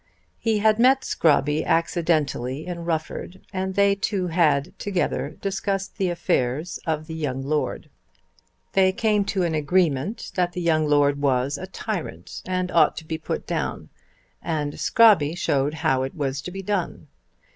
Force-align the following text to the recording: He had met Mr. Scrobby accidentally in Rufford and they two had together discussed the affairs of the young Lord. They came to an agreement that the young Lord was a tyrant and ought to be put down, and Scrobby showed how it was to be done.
He 0.39 0.57
had 0.57 0.79
met 0.79 1.01
Mr. 1.01 1.13
Scrobby 1.13 1.63
accidentally 1.63 2.65
in 2.65 2.85
Rufford 2.85 3.39
and 3.53 3.75
they 3.75 3.93
two 3.93 4.25
had 4.29 4.73
together 4.79 5.37
discussed 5.41 5.97
the 5.99 6.09
affairs 6.09 6.79
of 6.87 7.05
the 7.05 7.13
young 7.13 7.43
Lord. 7.43 7.87
They 8.73 8.93
came 8.93 9.25
to 9.25 9.43
an 9.43 9.53
agreement 9.53 10.31
that 10.33 10.53
the 10.53 10.61
young 10.61 10.87
Lord 10.87 11.21
was 11.21 11.55
a 11.59 11.67
tyrant 11.67 12.41
and 12.47 12.71
ought 12.71 12.97
to 12.97 13.05
be 13.05 13.19
put 13.19 13.45
down, 13.45 13.89
and 14.41 14.79
Scrobby 14.79 15.35
showed 15.37 15.75
how 15.75 16.01
it 16.01 16.15
was 16.15 16.41
to 16.41 16.49
be 16.49 16.63
done. 16.63 17.05